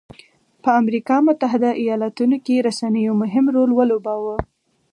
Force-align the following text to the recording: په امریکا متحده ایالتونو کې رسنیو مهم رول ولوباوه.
په 0.63 0.69
امریکا 0.81 1.15
متحده 1.27 1.69
ایالتونو 1.83 2.37
کې 2.45 2.63
رسنیو 2.67 3.13
مهم 3.21 3.45
رول 3.55 3.69
ولوباوه. 3.73 4.35